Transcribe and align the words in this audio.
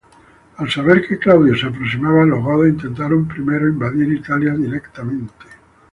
Al 0.57 0.67
saber 0.71 1.07
que 1.07 1.19
Claudio 1.19 1.55
se 1.55 1.67
aproximaba, 1.67 2.25
los 2.25 2.43
godos 2.43 2.69
intentaron 2.69 3.27
primero 3.27 3.67
invadir 3.67 4.11
Italia 4.11 4.51
directamente. 4.55 5.31